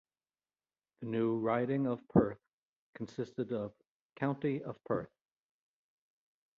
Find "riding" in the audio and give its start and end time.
1.37-1.85